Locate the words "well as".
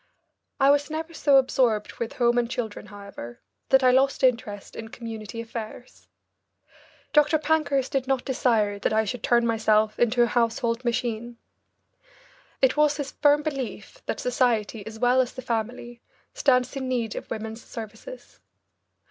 14.97-15.33